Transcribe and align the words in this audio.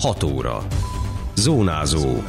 6 0.00 0.22
óra. 0.22 0.66
Zónázó. 1.34 2.22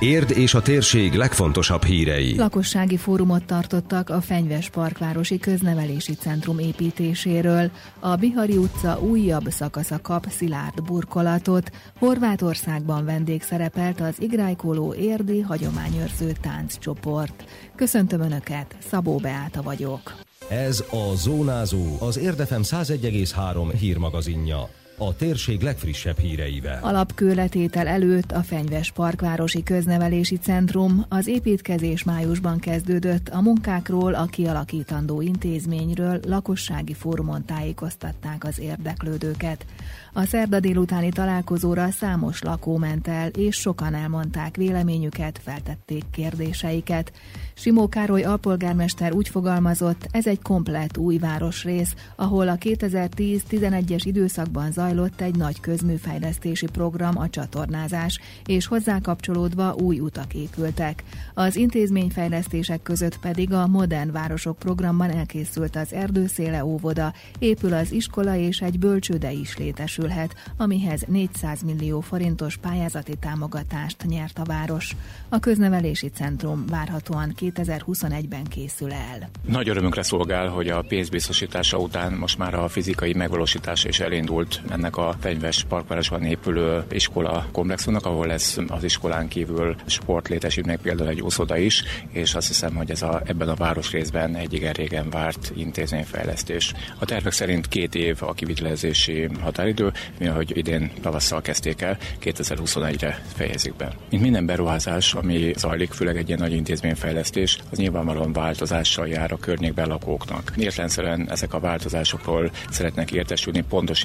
Érd 0.00 0.30
és 0.30 0.54
a 0.54 0.62
térség 0.62 1.14
legfontosabb 1.14 1.84
hírei. 1.84 2.36
Lakossági 2.36 2.96
fórumot 2.96 3.44
tartottak 3.44 4.10
a 4.10 4.20
Fenyves 4.20 4.70
Parkvárosi 4.70 5.38
Köznevelési 5.38 6.14
Centrum 6.14 6.58
építéséről. 6.58 7.70
A 8.00 8.16
Bihari 8.16 8.56
utca 8.56 8.98
újabb 9.00 9.50
szakasza 9.50 10.00
kap 10.00 10.26
szilárd 10.28 10.82
burkolatot. 10.82 11.70
Horvátországban 11.98 13.04
vendég 13.04 13.42
szerepelt 13.42 14.00
az 14.00 14.14
Igrájkoló 14.18 14.94
érdi 14.94 15.40
hagyományőrző 15.40 16.32
tánccsoport. 16.40 17.44
Köszöntöm 17.76 18.20
Önöket, 18.20 18.76
Szabó 18.90 19.16
Beáta 19.16 19.62
vagyok. 19.62 20.14
Ez 20.48 20.84
a 20.90 21.14
Zónázó, 21.14 21.96
az 21.98 22.18
Érdefem 22.18 22.62
101,3 22.62 23.72
hírmagazinja 23.78 24.68
a 25.06 25.14
térség 25.14 25.60
legfrissebb 25.60 26.18
híreivel. 26.18 26.78
Alapkőletétel 26.82 27.86
előtt 27.86 28.32
a 28.32 28.42
Fenyves 28.42 28.90
Parkvárosi 28.90 29.62
Köznevelési 29.62 30.36
Centrum 30.36 31.04
az 31.08 31.26
építkezés 31.26 32.04
májusban 32.04 32.58
kezdődött, 32.58 33.28
a 33.28 33.40
munkákról, 33.40 34.14
a 34.14 34.24
kialakítandó 34.24 35.20
intézményről 35.20 36.20
lakossági 36.26 36.94
fórumon 36.94 37.44
tájékoztatták 37.44 38.44
az 38.44 38.58
érdeklődőket. 38.58 39.66
A 40.14 40.24
szerda 40.24 40.60
délutáni 40.60 41.08
találkozóra 41.08 41.90
számos 41.90 42.42
lakó 42.42 42.76
ment 42.76 43.08
el, 43.08 43.28
és 43.28 43.56
sokan 43.56 43.94
elmondták 43.94 44.56
véleményüket, 44.56 45.40
feltették 45.44 46.04
kérdéseiket. 46.10 47.12
Simó 47.54 47.88
Károly 47.88 48.22
alpolgármester 48.22 49.12
úgy 49.12 49.28
fogalmazott, 49.28 50.06
ez 50.10 50.26
egy 50.26 50.42
komplett 50.42 50.96
új 50.96 51.18
városrész, 51.18 51.94
ahol 52.16 52.48
a 52.48 52.56
2010-11-es 52.56 54.00
időszakban 54.04 54.72
zajlott 54.72 54.90
egy 55.16 55.36
nagy 55.36 55.60
közműfejlesztési 55.60 56.66
program 56.66 57.18
a 57.18 57.28
csatornázás, 57.28 58.20
és 58.46 58.66
hozzá 58.66 59.00
kapcsolódva 59.00 59.74
új 59.74 59.98
utak 60.00 60.34
épültek. 60.34 61.02
Az 61.34 61.56
intézményfejlesztések 61.56 62.82
között 62.82 63.18
pedig 63.18 63.52
a 63.52 63.66
Modern 63.66 64.12
Városok 64.12 64.58
programban 64.58 65.10
elkészült 65.10 65.76
az 65.76 65.92
erdőszéle 65.92 66.64
óvoda, 66.64 67.12
épül 67.38 67.74
az 67.74 67.92
iskola 67.92 68.36
és 68.36 68.60
egy 68.60 68.78
bölcsőde 68.78 69.32
is 69.32 69.56
létesülhet, 69.56 70.34
amihez 70.56 71.02
400 71.06 71.62
millió 71.62 72.00
forintos 72.00 72.56
pályázati 72.56 73.16
támogatást 73.16 74.04
nyert 74.06 74.38
a 74.38 74.44
város. 74.44 74.96
A 75.28 75.38
köznevelési 75.38 76.08
centrum 76.08 76.66
várhatóan 76.66 77.34
2021-ben 77.40 78.44
készül 78.44 78.92
el. 78.92 79.30
Nagy 79.46 79.68
örömünkre 79.68 80.02
szolgál, 80.02 80.48
hogy 80.48 80.68
a 80.68 80.82
pénzbiztosítása 80.82 81.78
után 81.78 82.12
most 82.12 82.38
már 82.38 82.54
a 82.54 82.68
fizikai 82.68 83.12
megvalósítása 83.12 83.88
is 83.88 84.00
elindult 84.00 84.62
ennek 84.82 84.96
a 84.96 85.14
Fenyves 85.20 85.64
Parkvárosban 85.68 86.22
épülő 86.22 86.84
iskola 86.90 87.46
komplexumnak, 87.52 88.06
ahol 88.06 88.26
lesz 88.26 88.58
az 88.68 88.84
iskolán 88.84 89.28
kívül 89.28 89.76
sportlétesítmény, 89.86 90.78
például 90.82 91.08
egy 91.08 91.20
úszoda 91.20 91.56
is, 91.56 91.82
és 92.12 92.34
azt 92.34 92.46
hiszem, 92.46 92.74
hogy 92.74 92.90
ez 92.90 93.02
a, 93.02 93.22
ebben 93.24 93.48
a 93.48 93.54
városrészben 93.54 94.34
egy 94.34 94.52
igen 94.52 94.72
régen 94.72 95.10
várt 95.10 95.52
intézményfejlesztés. 95.56 96.72
A 96.98 97.04
tervek 97.04 97.32
szerint 97.32 97.68
két 97.68 97.94
év 97.94 98.16
a 98.20 98.32
kivitelezési 98.32 99.28
határidő, 99.40 99.92
mi 100.18 100.26
ahogy 100.26 100.56
idén 100.56 100.90
tavasszal 101.02 101.40
kezdték 101.40 101.80
el, 101.80 101.98
2021-re 102.20 103.22
fejezik 103.34 103.74
be. 103.76 103.92
Mint 104.10 104.22
minden 104.22 104.46
beruházás, 104.46 105.14
ami 105.14 105.52
zajlik, 105.56 105.92
főleg 105.92 106.16
egy 106.16 106.28
ilyen 106.28 106.40
nagy 106.40 106.52
intézményfejlesztés, 106.52 107.58
az 107.70 107.78
nyilvánvalóan 107.78 108.32
változással 108.32 109.08
jár 109.08 109.32
a 109.32 109.38
környékben 109.38 109.88
lakóknak. 109.88 110.52
Értelemszerűen 110.56 111.30
ezek 111.30 111.54
a 111.54 111.60
változásokról 111.60 112.50
szeretnek 112.70 113.12
értesülni, 113.12 113.64
pontos 113.68 114.04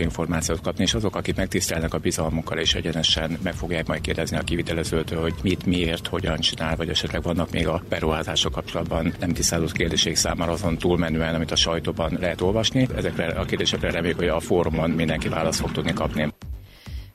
információt 0.58 0.62
kapni, 0.62 0.84
és 0.84 0.94
azok, 0.94 1.16
akik 1.16 1.36
megtisztelnek 1.36 1.94
a 1.94 1.98
bizalmukkal 1.98 2.58
és 2.58 2.76
egyenesen 2.76 3.38
meg 3.44 3.54
fogják 3.54 3.88
majd 3.88 4.02
kérdezni 4.02 4.38
a 4.38 4.42
kivitelezőtől, 4.42 5.22
hogy 5.22 5.34
mit, 5.42 5.66
miért, 5.66 6.08
hogyan 6.08 6.40
csinál, 6.40 6.76
vagy 6.76 6.90
esetleg 6.90 7.22
vannak 7.22 7.52
még 7.52 7.68
a 7.68 7.84
beruházások 7.90 8.52
kapcsolatban 8.52 9.14
nem 9.20 9.34
tisztázott 9.34 9.72
kérdések 9.72 10.16
számára 10.16 10.52
azon 10.52 10.78
túlmenően, 10.78 11.36
amit 11.36 11.52
a 11.52 11.56
sajtóban 11.56 12.18
lehet 12.20 12.42
olvasni. 12.42 12.88
Ezekre 12.96 13.26
a 13.26 13.46
kérdésekre 13.46 13.92
reméljük, 13.92 14.20
hogy 14.20 14.28
a 14.28 14.40
fórumon 14.40 14.90
mindenki 14.90 15.30
választ 15.30 15.60
fog 15.60 15.72
tudni 15.72 15.94
kapni. 15.94 16.34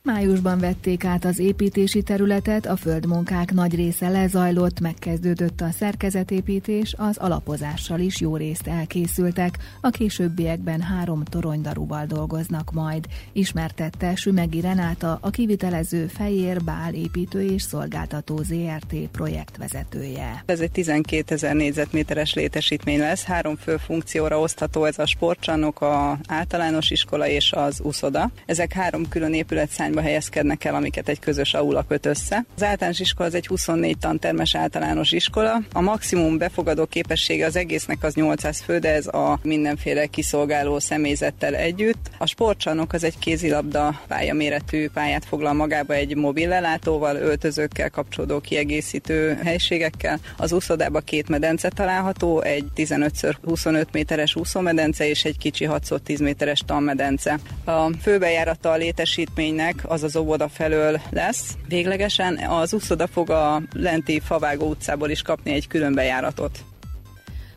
Májusban 0.04 0.58
vették 0.58 1.04
át 1.04 1.24
az 1.24 1.38
építési 1.38 2.02
területet, 2.02 2.66
a 2.66 2.76
földmunkák 2.76 3.52
nagy 3.52 3.74
része 3.74 4.08
lezajlott, 4.08 4.80
megkezdődött 4.80 5.60
a 5.60 5.70
szerkezetépítés, 5.70 6.94
az 6.98 7.16
alapozással 7.16 8.00
is 8.00 8.20
jó 8.20 8.36
részt 8.36 8.66
elkészültek, 8.66 9.58
a 9.80 9.90
későbbiekben 9.90 10.80
három 10.80 11.24
toronydarúval 11.24 12.06
dolgoznak 12.06 12.70
majd, 12.72 13.06
ismertette 13.32 14.14
Sümegi 14.14 14.60
Renáta, 14.60 15.18
a 15.20 15.30
kivitelező 15.30 16.06
Fejér 16.06 16.62
Bál 16.64 16.94
építő 16.94 17.42
és 17.42 17.62
szolgáltató 17.62 18.36
ZRT 18.36 18.94
projektvezetője. 19.12 20.42
Ez 20.46 20.60
egy 20.60 20.70
12 20.70 21.34
ezer 21.34 21.54
négyzetméteres 21.54 22.34
létesítmény 22.34 22.98
lesz, 22.98 23.24
három 23.24 23.56
fő 23.56 23.76
funkcióra 23.76 24.40
osztható 24.40 24.84
ez 24.84 24.98
a 24.98 25.06
sportcsarnok, 25.06 25.80
a 25.80 26.18
általános 26.26 26.90
iskola 26.90 27.28
és 27.28 27.52
az 27.52 27.80
úszoda. 27.80 28.30
Ezek 28.46 28.72
három 28.72 29.08
külön 29.08 29.34
épület 29.34 29.70
irányba 29.92 30.08
helyezkednek 30.08 30.64
el, 30.64 30.74
amiket 30.74 31.08
egy 31.08 31.18
közös 31.18 31.54
aula 31.54 31.84
köt 31.88 32.06
össze. 32.06 32.44
Az 32.56 32.62
általános 32.62 33.00
iskola 33.00 33.28
az 33.28 33.34
egy 33.34 33.46
24 33.46 33.98
tantermes 33.98 34.54
általános 34.54 35.12
iskola. 35.12 35.62
A 35.72 35.80
maximum 35.80 36.38
befogadó 36.38 36.86
képessége 36.86 37.46
az 37.46 37.56
egésznek 37.56 38.02
az 38.02 38.14
800 38.14 38.60
fő, 38.60 38.78
de 38.78 38.94
ez 38.94 39.06
a 39.06 39.38
mindenféle 39.42 40.06
kiszolgáló 40.06 40.78
személyzettel 40.78 41.54
együtt. 41.54 42.10
A 42.18 42.26
sportcsarnok 42.26 42.92
az 42.92 43.04
egy 43.04 43.18
kézilabda 43.18 44.00
pályaméretű 44.08 44.88
pályát 44.88 45.24
foglal 45.24 45.52
magába 45.52 45.94
egy 45.94 46.16
mobil 46.16 46.48
lelátóval, 46.48 47.16
öltözőkkel 47.16 47.90
kapcsolódó 47.90 48.40
kiegészítő 48.40 49.38
helységekkel. 49.44 50.18
Az 50.36 50.52
úszodába 50.52 51.00
két 51.00 51.28
medence 51.28 51.68
található, 51.68 52.40
egy 52.40 52.64
15x25 52.76 53.86
méteres 53.92 54.36
úszómedence 54.36 55.08
és 55.08 55.24
egy 55.24 55.38
kicsi 55.38 55.68
6x10 55.70 56.22
méteres 56.22 56.62
tanmedence. 56.66 57.38
A 57.64 57.90
főbejárata 58.02 58.70
a 58.70 58.76
létesítménynek 58.76 59.81
az 59.82 60.02
az 60.02 60.16
óvoda 60.16 60.48
felől 60.48 61.00
lesz. 61.10 61.56
Véglegesen 61.68 62.36
az 62.36 62.72
úszoda 62.72 63.06
fog 63.06 63.30
a 63.30 63.62
lenti 63.72 64.20
Favágó 64.20 64.68
utcából 64.68 65.10
is 65.10 65.22
kapni 65.22 65.52
egy 65.52 65.66
külön 65.66 65.94
bejáratot. 65.94 66.64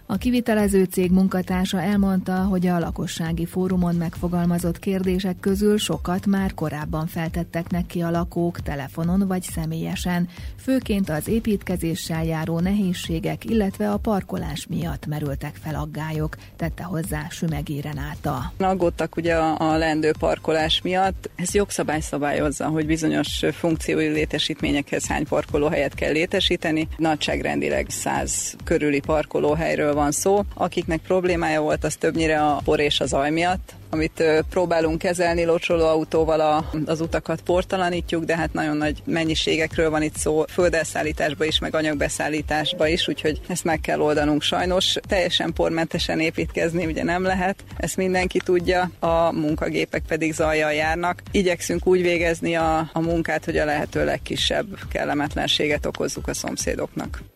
A 0.07 0.17
kivitelező 0.17 0.83
cég 0.83 1.11
munkatársa 1.11 1.81
elmondta, 1.81 2.35
hogy 2.35 2.67
a 2.67 2.79
lakossági 2.79 3.45
fórumon 3.45 3.95
megfogalmazott 3.95 4.79
kérdések 4.79 5.39
közül 5.39 5.77
sokat 5.77 6.25
már 6.25 6.53
korábban 6.53 7.07
feltettek 7.07 7.69
neki 7.69 8.01
a 8.01 8.09
lakók 8.09 8.59
telefonon 8.59 9.27
vagy 9.27 9.41
személyesen, 9.41 10.29
főként 10.63 11.09
az 11.09 11.27
építkezéssel 11.27 12.25
járó 12.25 12.59
nehézségek, 12.59 13.45
illetve 13.45 13.91
a 13.91 13.97
parkolás 13.97 14.67
miatt 14.69 15.05
merültek 15.05 15.55
fel 15.63 15.75
aggályok, 15.75 16.35
tette 16.55 16.83
hozzá 16.83 17.27
Sümegi 17.29 17.81
Renáta. 17.81 18.53
Aggódtak 18.57 19.15
ugye 19.15 19.35
a, 19.35 19.73
a 19.73 19.77
lendő 19.77 20.11
parkolás 20.19 20.81
miatt. 20.81 21.29
Ez 21.35 21.53
jogszabály 21.53 22.01
szabályozza, 22.01 22.67
hogy 22.67 22.85
bizonyos 22.85 23.43
funkciói 23.51 24.07
létesítményekhez 24.07 25.07
hány 25.07 25.25
parkolóhelyet 25.27 25.93
kell 25.93 26.11
létesíteni. 26.11 26.87
Nagyságrendileg 26.97 27.89
100 27.89 28.55
körüli 28.63 28.99
parkolóhelyről 28.99 29.93
van 29.95 30.11
szó. 30.11 30.41
Akiknek 30.53 31.01
problémája 31.01 31.61
volt, 31.61 31.83
az 31.83 31.95
többnyire 31.95 32.41
a 32.41 32.61
por 32.63 32.79
és 32.79 32.99
az 32.99 33.13
zaj 33.15 33.31
miatt, 33.31 33.73
amit 33.89 34.23
próbálunk 34.49 34.97
kezelni 34.97 35.45
locsoló 35.45 35.85
autóval 35.85 36.39
a, 36.39 36.69
az 36.85 37.01
utakat 37.01 37.41
portalanítjuk, 37.41 38.23
de 38.23 38.35
hát 38.35 38.53
nagyon 38.53 38.77
nagy 38.77 39.01
mennyiségekről 39.05 39.89
van 39.89 40.01
itt 40.01 40.15
szó, 40.15 40.43
földelszállításba 40.49 41.45
is, 41.45 41.59
meg 41.59 41.75
anyagbeszállításba 41.75 42.87
is, 42.87 43.07
úgyhogy 43.07 43.41
ezt 43.47 43.63
meg 43.63 43.79
kell 43.79 43.99
oldanunk 43.99 44.41
sajnos. 44.41 44.95
Teljesen 45.07 45.53
pormentesen 45.53 46.19
építkezni 46.19 46.85
ugye 46.85 47.03
nem 47.03 47.23
lehet, 47.23 47.63
ezt 47.77 47.97
mindenki 47.97 48.39
tudja, 48.43 48.91
a 48.99 49.31
munkagépek 49.31 50.03
pedig 50.07 50.33
zajjal 50.33 50.73
járnak. 50.73 51.21
Igyekszünk 51.31 51.87
úgy 51.87 52.01
végezni 52.01 52.55
a, 52.55 52.89
a 52.93 52.99
munkát, 52.99 53.45
hogy 53.45 53.57
a 53.57 53.65
lehető 53.65 54.05
legkisebb 54.05 54.67
kellemetlenséget 54.89 55.85
okozzuk 55.85 56.27
a 56.27 56.33
szomszédoknak. 56.33 57.34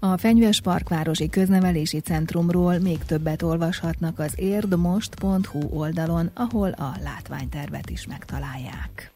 A 0.00 0.16
Fenyves 0.16 0.60
Parkvárosi 0.60 1.28
Köznevelési 1.28 1.98
Centrumról 1.98 2.78
még 2.78 2.98
többet 2.98 3.42
olvashatnak 3.42 4.18
az 4.18 4.32
érdmost.hu 4.36 5.60
oldalon, 5.70 6.30
ahol 6.34 6.70
a 6.70 6.96
látványtervet 7.02 7.90
is 7.90 8.06
megtalálják. 8.06 9.12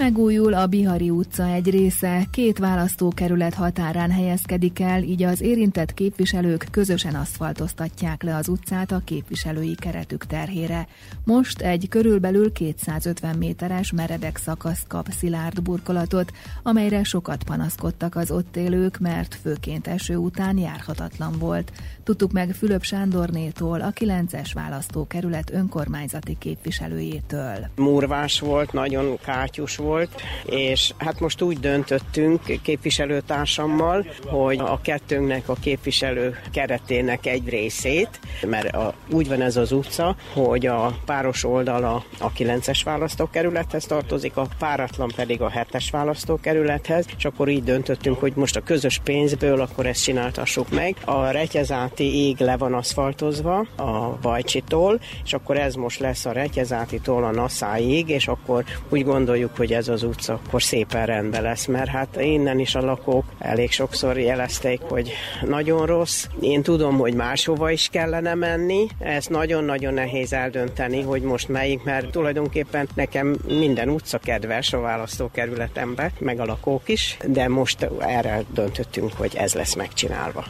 Megújul 0.00 0.54
a 0.54 0.66
Bihari 0.66 1.10
utca 1.10 1.46
egy 1.46 1.70
része, 1.70 2.26
két 2.30 2.58
választókerület 2.58 3.54
határán 3.54 4.10
helyezkedik 4.10 4.80
el, 4.80 5.02
így 5.02 5.22
az 5.22 5.40
érintett 5.40 5.94
képviselők 5.94 6.66
közösen 6.70 7.14
aszfaltoztatják 7.14 8.22
le 8.22 8.36
az 8.36 8.48
utcát 8.48 8.92
a 8.92 9.02
képviselői 9.04 9.74
keretük 9.74 10.26
terhére. 10.26 10.86
Most 11.24 11.60
egy 11.60 11.88
körülbelül 11.88 12.52
250 12.52 13.36
méteres 13.36 13.92
meredek 13.92 14.36
szakasz 14.36 14.84
kap 14.88 15.08
szilárd 15.18 15.62
burkolatot, 15.62 16.32
amelyre 16.62 17.02
sokat 17.02 17.42
panaszkodtak 17.42 18.16
az 18.16 18.30
ott 18.30 18.56
élők, 18.56 18.98
mert 18.98 19.34
főként 19.34 19.86
eső 19.86 20.16
után 20.16 20.58
járhatatlan 20.58 21.32
volt. 21.38 21.72
Tudtuk 22.04 22.32
meg 22.32 22.50
Fülöp 22.54 22.82
Sándornétól, 22.82 23.80
a 23.80 23.92
9-es 23.92 24.50
választókerület 24.54 25.50
önkormányzati 25.52 26.36
képviselőjétől. 26.38 27.68
Murvás 27.76 28.40
volt, 28.40 28.72
nagyon 28.72 29.18
kátyus 29.24 29.76
volt, 29.76 29.88
volt, 29.90 30.22
és 30.44 30.92
hát 30.98 31.20
most 31.20 31.42
úgy 31.42 31.58
döntöttünk 31.58 32.40
képviselőtársammal, 32.62 34.06
hogy 34.26 34.58
a 34.58 34.80
kettőnknek 34.82 35.48
a 35.48 35.54
képviselő 35.54 36.38
keretének 36.52 37.26
egy 37.26 37.48
részét, 37.48 38.20
mert 38.46 38.74
a, 38.74 38.94
úgy 39.10 39.28
van 39.28 39.40
ez 39.40 39.56
az 39.56 39.72
utca, 39.72 40.16
hogy 40.32 40.66
a 40.66 40.94
páros 41.04 41.44
oldala 41.44 42.04
a 42.18 42.32
9-es 42.32 42.80
választókerülethez 42.84 43.84
tartozik, 43.84 44.36
a 44.36 44.48
páratlan 44.58 45.12
pedig 45.16 45.40
a 45.40 45.50
7-es 45.50 45.86
választókerülethez, 45.90 47.06
és 47.16 47.24
akkor 47.24 47.48
így 47.48 47.64
döntöttünk, 47.64 48.18
hogy 48.18 48.32
most 48.34 48.56
a 48.56 48.60
közös 48.60 49.00
pénzből 49.04 49.60
akkor 49.60 49.86
ezt 49.86 50.02
csináltassuk 50.02 50.70
meg. 50.70 50.96
A 51.04 51.26
Retyezáti 51.26 52.28
ég 52.28 52.38
le 52.38 52.56
van 52.56 52.74
aszfaltozva 52.74 53.58
a 53.76 54.18
Bajcsitól, 54.22 55.00
és 55.24 55.32
akkor 55.32 55.56
ez 55.56 55.74
most 55.74 56.00
lesz 56.00 56.24
a 56.24 56.32
Retyezátitól 56.32 57.24
a 57.24 57.30
Naszáig, 57.30 58.08
és 58.08 58.28
akkor 58.28 58.64
úgy 58.88 59.04
gondoljuk, 59.04 59.56
hogy 59.56 59.69
ez 59.72 59.88
az 59.88 60.02
utca 60.02 60.32
akkor 60.32 60.62
szépen 60.62 61.06
rendben 61.06 61.42
lesz, 61.42 61.66
mert 61.66 61.90
hát 61.90 62.20
innen 62.20 62.58
is 62.58 62.74
a 62.74 62.80
lakók 62.80 63.24
elég 63.38 63.70
sokszor 63.70 64.18
jelezték, 64.18 64.80
hogy 64.80 65.12
nagyon 65.42 65.86
rossz. 65.86 66.26
Én 66.40 66.62
tudom, 66.62 66.98
hogy 66.98 67.14
máshova 67.14 67.70
is 67.70 67.88
kellene 67.88 68.34
menni, 68.34 68.86
ezt 68.98 69.30
nagyon-nagyon 69.30 69.94
nehéz 69.94 70.32
eldönteni, 70.32 71.02
hogy 71.02 71.22
most 71.22 71.48
melyik, 71.48 71.84
mert 71.84 72.10
tulajdonképpen 72.10 72.88
nekem 72.94 73.36
minden 73.46 73.88
utca 73.88 74.18
kedves 74.18 74.72
a 74.72 74.80
választókerületembe, 74.80 76.12
meg 76.18 76.40
a 76.40 76.44
lakók 76.44 76.88
is, 76.88 77.16
de 77.26 77.48
most 77.48 77.88
erre 77.98 78.42
döntöttünk, 78.54 79.12
hogy 79.12 79.36
ez 79.36 79.54
lesz 79.54 79.74
megcsinálva. 79.74 80.44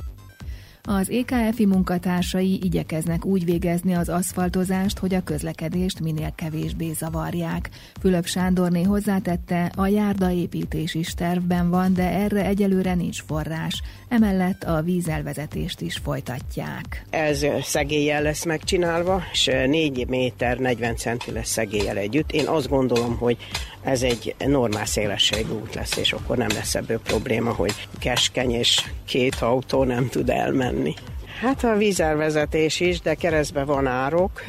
Az 0.99 1.11
EKF-i 1.11 1.67
munkatársai 1.67 2.61
igyekeznek 2.63 3.25
úgy 3.25 3.45
végezni 3.45 3.95
az 3.95 4.09
aszfaltozást, 4.09 4.99
hogy 4.99 5.15
a 5.15 5.23
közlekedést 5.23 6.01
minél 6.01 6.33
kevésbé 6.35 6.93
zavarják. 6.93 7.71
Fülöp 8.01 8.27
Sándorné 8.27 8.83
hozzátette, 8.83 9.73
a 9.77 9.87
járdaépítés 9.87 10.95
is 10.95 11.15
tervben 11.15 11.71
van, 11.71 11.95
de 11.95 12.11
erre 12.11 12.45
egyelőre 12.45 12.95
nincs 12.95 13.23
forrás. 13.23 13.83
Emellett 14.09 14.65
a 14.65 14.83
vízelvezetést 14.83 15.81
is 15.81 15.97
folytatják. 15.97 17.05
Ez 17.11 17.47
szegéllyel 17.63 18.23
lesz 18.23 18.45
megcsinálva, 18.45 19.23
és 19.33 19.51
4 19.67 20.07
méter 20.09 20.59
40 20.59 20.97
centi 20.97 21.31
lesz 21.31 21.51
szegéllyel 21.51 21.97
együtt. 21.97 22.33
Én 22.33 22.47
azt 22.47 22.69
gondolom, 22.69 23.17
hogy 23.17 23.37
ez 23.83 24.03
egy 24.03 24.35
normál 24.47 24.87
szélességű 24.87 25.53
út 25.53 25.75
lesz, 25.75 25.97
és 25.97 26.13
akkor 26.13 26.37
nem 26.37 26.49
lesz 26.55 26.75
ebből 26.75 27.01
probléma, 27.01 27.53
hogy 27.53 27.89
keskeny 27.99 28.51
és 28.51 28.85
két 29.05 29.35
autó 29.35 29.85
nem 29.85 30.09
tud 30.09 30.31
elmenni. 30.31 30.80
Hát 31.41 31.65
a 31.65 31.77
vízelvezetés 31.77 32.81
is, 32.81 33.01
de 33.01 33.15
keresztbe 33.15 33.65
van 33.65 33.87
árok, 33.87 34.45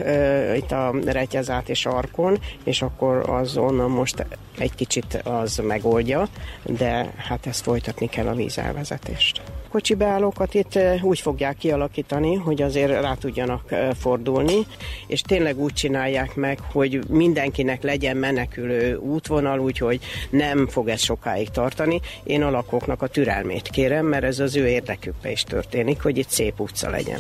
itt 0.56 0.72
a 0.72 0.94
Retyezát 1.06 1.70
és 1.70 1.86
Arkon, 1.86 2.40
és 2.64 2.82
akkor 2.82 3.30
az 3.30 3.58
onnan 3.58 3.90
most 3.90 4.26
egy 4.58 4.76
kicsit 4.76 5.22
az 5.24 5.58
megoldja, 5.58 6.28
de 6.64 7.14
hát 7.18 7.46
ezt 7.46 7.62
folytatni 7.62 8.10
kell 8.10 8.28
a 8.28 8.36
vízelvezetést 8.36 9.42
kocsi 9.72 9.94
beállókat 9.94 10.54
itt 10.54 10.80
úgy 11.02 11.20
fogják 11.20 11.58
kialakítani, 11.58 12.36
hogy 12.36 12.62
azért 12.62 13.02
rá 13.02 13.14
tudjanak 13.14 13.76
fordulni, 14.00 14.66
és 15.08 15.22
tényleg 15.22 15.60
úgy 15.60 15.74
csinálják 15.74 16.36
meg, 16.36 16.60
hogy 16.72 17.00
mindenkinek 17.08 17.84
legyen 17.84 18.18
menekülő 18.18 18.96
útvonal, 18.96 19.60
úgyhogy 19.60 20.00
nem 20.30 20.68
fog 20.68 20.88
ez 20.88 21.02
sokáig 21.02 21.50
tartani. 21.50 22.00
Én 22.24 22.44
a 22.44 22.50
lakóknak 22.50 23.02
a 23.02 23.08
türelmét 23.08 23.70
kérem, 23.70 24.06
mert 24.06 24.24
ez 24.24 24.40
az 24.40 24.56
ő 24.56 24.68
érdekükbe 24.68 25.32
is 25.32 25.44
történik, 25.44 26.02
hogy 26.02 26.18
itt 26.18 26.30
szép 26.30 26.60
utca 26.60 26.90
legyen. 26.90 27.20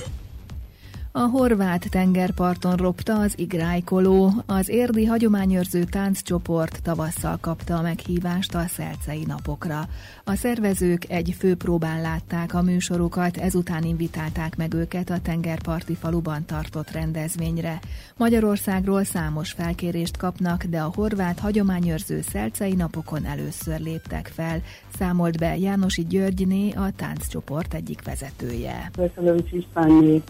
A 1.14 1.20
horvát 1.20 1.90
tengerparton 1.90 2.76
ropta 2.76 3.20
az 3.20 3.34
igrájkoló, 3.40 4.32
az 4.46 4.70
érdi 4.70 5.06
hagyományőrző 5.06 5.84
tánccsoport 5.84 6.82
tavasszal 6.84 7.38
kapta 7.42 7.78
a 7.78 7.82
meghívást 7.82 8.56
a 8.56 8.64
szelcei 8.68 9.24
napokra. 9.28 9.88
A 10.24 10.36
szervezők 10.36 11.10
egy 11.10 11.36
főpróbán 11.40 12.02
látták 12.02 12.54
a 12.54 12.62
műsorokat, 12.62 13.38
ezután 13.38 13.84
invitálták 13.84 14.58
meg 14.58 14.74
őket 14.74 15.10
a 15.10 15.20
tengerparti 15.20 15.96
faluban 15.96 16.46
tartott 16.46 16.92
rendezvényre. 16.92 17.80
Magyarországról 18.18 19.04
számos 19.04 19.52
felkérést 19.52 20.18
kapnak, 20.18 20.64
de 20.64 20.80
a 20.80 20.92
horvát 20.96 21.40
hagyományőrző 21.40 22.22
szelcei 22.22 22.74
napokon 22.74 23.26
először 23.26 23.80
léptek 23.80 24.32
fel, 24.34 24.62
számolt 24.98 25.38
be 25.38 25.58
Jánosi 25.58 26.06
Györgyné, 26.06 26.72
a 26.72 26.92
tánccsoport 26.96 27.74
egyik 27.74 28.04
vezetője. 28.04 28.92
Köszönöm 28.94 29.38
Istványi 29.52 30.24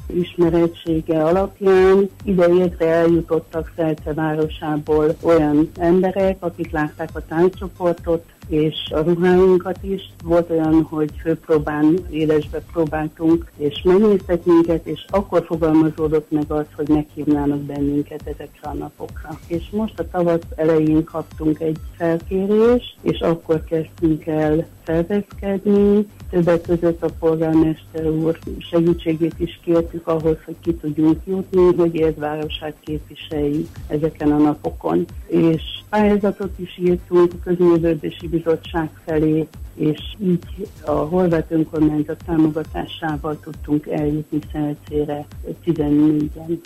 ismerettsége 0.72 1.24
alapján 1.24 2.10
ideértre 2.24 2.86
eljutottak 2.86 3.72
Szelce 3.76 4.14
városából 4.14 5.16
olyan 5.22 5.70
emberek, 5.80 6.38
akik 6.40 6.72
látták 6.72 7.10
a 7.14 7.26
tánccsoportot, 7.26 8.24
és 8.48 8.76
a 8.90 9.00
ruháinkat 9.00 9.78
is. 9.82 10.14
Volt 10.24 10.50
olyan, 10.50 10.82
hogy 10.90 11.10
főpróbán, 11.22 11.98
élesbe 12.10 12.62
próbáltunk, 12.72 13.52
és 13.58 13.82
megnéztek 13.84 14.46
minket, 14.46 14.86
és 14.86 15.06
akkor 15.10 15.46
fogalmazódott 15.46 16.32
meg 16.32 16.52
az, 16.52 16.66
hogy 16.76 16.88
meghívnának 16.88 17.60
bennünket 17.60 18.22
ezekre 18.24 18.70
a 18.70 18.74
napokra. 18.74 19.40
És 19.48 19.70
most 19.72 20.00
a 20.00 20.10
tavasz 20.10 20.46
elején 20.56 21.04
kaptunk 21.04 21.60
egy 21.60 21.78
felkérést, 21.98 22.96
és 23.02 23.20
akkor 23.20 23.64
kezdtünk 23.64 24.26
el 24.26 24.68
szervezkedni. 24.92 26.06
Többek 26.30 26.62
között 26.62 27.04
a 27.04 27.10
polgármester 27.20 28.10
úr 28.10 28.40
segítségét 28.58 29.34
is 29.38 29.60
kértük 29.64 30.08
ahhoz, 30.08 30.38
hogy 30.46 30.56
ki 30.62 30.74
tudjunk 30.76 31.20
jutni, 31.26 31.76
hogy 31.76 31.96
Érdvárosát 31.96 32.76
képviseljük 32.80 33.68
ezeken 33.88 34.32
a 34.32 34.38
napokon. 34.38 35.06
És 35.28 35.62
pályázatot 35.90 36.60
is 36.60 36.78
írtunk 36.78 37.34
a 37.34 37.44
Közművődési 37.44 38.28
Bizottság 38.28 38.90
felé, 39.06 39.48
és 39.76 40.00
így 40.18 40.68
a 40.86 40.92
horvát 40.92 41.52
önkormányzat 41.52 42.24
támogatásával 42.26 43.40
tudtunk 43.40 43.88
eljutni 43.88 44.40
Szelcére 44.52 45.26
14-en. 45.66 46.58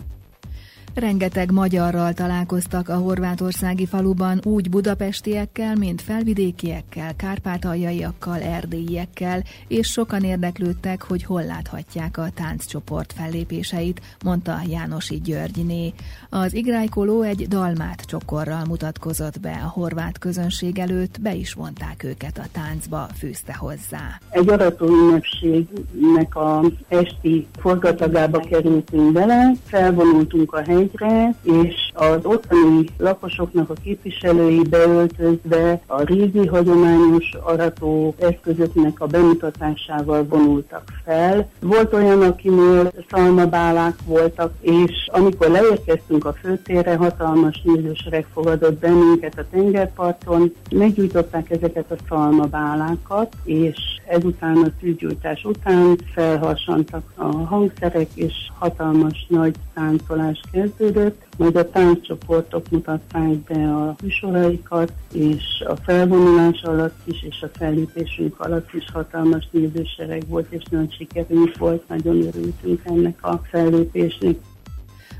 Rengeteg 0.95 1.51
magyarral 1.51 2.13
találkoztak 2.13 2.89
a 2.89 2.95
horvátországi 2.95 3.86
faluban, 3.86 4.39
úgy 4.44 4.69
budapestiekkel, 4.69 5.75
mint 5.75 6.01
felvidékiekkel, 6.01 7.15
kárpátaljaiakkal, 7.15 8.42
erdélyiekkel, 8.42 9.44
és 9.68 9.88
sokan 9.88 10.24
érdeklődtek, 10.24 11.03
hogy 11.03 11.24
hol 11.24 11.44
láthatják 11.44 12.18
a 12.18 12.30
tánccsoport 12.33 13.13
fellépéseit, 13.13 14.01
mondta 14.25 14.59
Jánosi 14.69 15.21
Györgyné. 15.24 15.94
Az 16.30 16.53
igrájkoló 16.53 17.21
egy 17.21 17.47
dalmát 17.47 18.01
csokorral 18.01 18.65
mutatkozott 18.68 19.39
be 19.39 19.62
a 19.63 19.69
horvát 19.69 20.18
közönség 20.18 20.80
előtt, 20.80 21.21
be 21.21 21.33
is 21.33 21.53
vonták 21.53 22.04
őket 22.04 22.37
a 22.37 22.47
táncba, 22.52 23.07
fűzte 23.18 23.56
hozzá. 23.56 24.19
Egy 24.30 24.49
arató 24.49 24.85
ünnepségnek 24.87 26.35
a 26.35 26.61
esti 26.87 27.47
forgatagába 27.57 28.40
kerültünk 28.40 29.11
bele, 29.11 29.52
felvonultunk 29.66 30.54
a 30.54 30.61
hely 30.66 30.84
hegyre, 30.85 31.35
és 31.44 31.84
az 31.95 32.19
ottani 32.23 32.85
lakosoknak 32.97 33.69
a 33.69 33.73
képviselői 33.83 34.61
beöltözve 34.69 35.81
a 35.85 36.02
régi 36.02 36.47
hagyományos 36.47 37.33
arató 37.44 38.16
eszközöknek 38.19 38.99
a 38.99 39.06
bemutatásával 39.06 40.23
vonultak 40.23 40.83
fel. 41.06 41.49
Volt 41.59 41.94
olyan, 41.94 42.21
akinél 42.21 42.92
szalmabálák 43.09 43.95
voltak, 44.06 44.54
és 44.61 45.09
amikor 45.11 45.49
leérkeztünk 45.49 46.25
a 46.25 46.33
főtérre, 46.33 46.95
hatalmas 46.95 47.61
nézősereg 47.64 48.25
fogadott 48.33 48.80
bennünket 48.80 49.40
a 49.40 49.45
tengerparton, 49.52 50.54
meggyújtották 50.71 51.49
ezeket 51.49 51.92
a 51.92 51.95
szalmabálákat, 52.09 53.33
és 53.44 53.78
ezután 54.07 54.57
a 54.57 54.71
tűzgyújtás 54.80 55.44
után 55.44 55.97
felharsantak 56.14 57.04
a 57.16 57.23
hangszerek, 57.25 58.07
és 58.14 58.33
hatalmas 58.59 59.25
nagy 59.30 59.56
táncolás 59.73 60.42
kezdődött, 60.52 61.21
majd 61.37 61.56
a 61.56 61.69
tánccsoportok 61.69 62.69
mutatták 62.69 63.37
be 63.37 63.75
a 63.75 63.95
műsoraikat, 64.01 64.92
és 65.13 65.63
a 65.68 65.75
felvonulás 65.75 66.61
alatt 66.61 66.99
is, 67.04 67.23
és 67.23 67.42
a 67.42 67.57
fellépésünk 67.57 68.39
alatt 68.39 68.73
is 68.73 68.85
hatalmas 68.94 69.47
nézősereg 69.51 70.27
volt, 70.27 70.51
és 70.51 70.63
nagy 70.69 70.94
sikerünk 70.94 71.57
volt, 71.57 71.87
nagyon 71.87 72.15
örültünk 72.15 72.81
ennek 72.83 73.18
a 73.21 73.42
fellépésnek. 73.49 74.35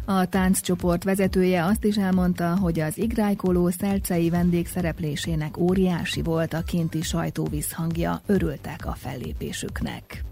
A 0.08 0.26
tánccsoport 0.26 1.04
vezetője 1.04 1.66
azt 1.66 1.84
is 1.84 1.98
elmondta, 1.98 2.58
hogy 2.58 2.80
az 2.80 2.98
igrájkoló 2.98 3.70
szelcei 3.70 4.30
vendégszereplésének 4.30 5.58
óriási 5.58 6.22
volt 6.22 6.54
a 6.54 6.62
kinti 6.62 7.02
sajtó 7.02 7.48
visszhangja, 7.52 8.22
örültek 8.26 8.86
a 8.86 8.92
fellépésüknek. 8.92 10.24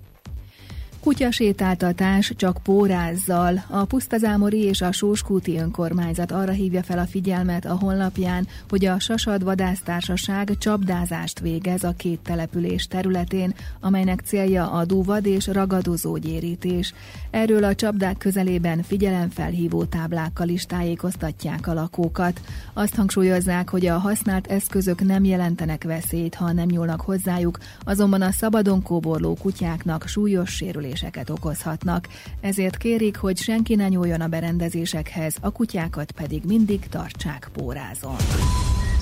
Kutyasétáltatás 1.03 2.33
csak 2.35 2.57
pórázzal. 2.63 3.63
A 3.69 3.85
Pusztazámori 3.85 4.63
és 4.63 4.81
a 4.81 4.91
Sóskúti 4.91 5.57
önkormányzat 5.57 6.31
arra 6.31 6.51
hívja 6.51 6.83
fel 6.83 6.99
a 6.99 7.05
figyelmet 7.05 7.65
a 7.65 7.77
honlapján, 7.77 8.47
hogy 8.69 8.85
a 8.85 8.99
Sasad 8.99 9.43
Vadásztársaság 9.43 10.57
csapdázást 10.57 11.39
végez 11.39 11.83
a 11.83 11.93
két 11.97 12.19
település 12.19 12.87
területén, 12.87 13.53
amelynek 13.79 14.19
célja 14.25 14.71
a 14.71 14.85
dúvad 14.85 15.25
és 15.25 15.47
ragadozó 15.47 16.17
gyérítés. 16.17 16.93
Erről 17.31 17.63
a 17.63 17.75
csapdák 17.75 18.17
közelében 18.17 18.83
figyelemfelhívó 18.83 19.83
táblákkal 19.83 20.47
is 20.47 20.65
tájékoztatják 20.65 21.67
a 21.67 21.73
lakókat. 21.73 22.41
Azt 22.73 22.95
hangsúlyozzák, 22.95 23.69
hogy 23.69 23.85
a 23.85 23.97
használt 23.97 24.47
eszközök 24.47 25.01
nem 25.05 25.23
jelentenek 25.23 25.83
veszélyt, 25.83 26.35
ha 26.35 26.51
nem 26.51 26.67
nyúlnak 26.67 27.01
hozzájuk, 27.01 27.57
azonban 27.79 28.21
a 28.21 28.31
szabadon 28.31 28.81
kóborló 28.81 29.37
kutyáknak 29.41 30.07
súlyos 30.07 30.49
sérülés 30.49 30.91
sérüléseket 30.95 31.29
okozhatnak, 31.29 32.07
ezért 32.41 32.77
kérik, 32.77 33.17
hogy 33.17 33.37
senki 33.37 33.75
ne 33.75 33.87
nyúljon 33.87 34.21
a 34.21 34.27
berendezésekhez, 34.27 35.35
a 35.41 35.51
kutyákat 35.51 36.11
pedig 36.11 36.43
mindig 36.45 36.87
tartsák 36.89 37.49
pórázon. 37.53 38.15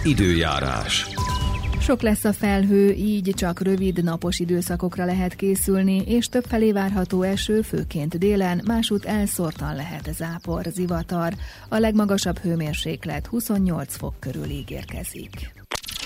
Időjárás. 0.03 1.07
Sok 1.79 2.01
lesz 2.01 2.23
a 2.23 2.33
felhő, 2.33 2.91
így 2.91 3.33
csak 3.35 3.61
rövid 3.61 4.03
napos 4.03 4.39
időszakokra 4.39 5.05
lehet 5.05 5.35
készülni, 5.35 6.01
és 6.05 6.27
többfelé 6.27 6.71
várható 6.71 7.21
eső, 7.21 7.61
főként 7.61 8.17
délen, 8.17 8.61
másút 8.65 9.05
elszórtan 9.05 9.75
lehet 9.75 10.09
zápor, 10.13 10.65
zivatar. 10.73 11.33
A 11.69 11.77
legmagasabb 11.77 12.37
hőmérséklet 12.37 13.27
28 13.27 13.95
fok 13.95 14.13
körül 14.19 14.49
ígérkezik. 14.49 15.51